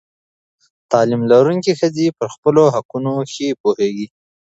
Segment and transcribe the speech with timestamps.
[0.91, 4.07] تعلیم لرونکې ښځې پر خپلو حقونو ښه پوهېږي.